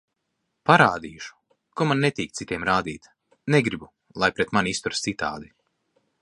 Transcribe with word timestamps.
Parādīšu, 0.69 1.35
ko 1.81 1.87
man 1.91 2.01
netīk 2.05 2.33
citiem 2.39 2.65
rādīt, 2.71 3.05
negribu, 3.57 3.91
lai 4.25 4.31
pret 4.41 4.57
mani 4.59 4.75
izturas 4.79 5.05
citādi. 5.09 5.55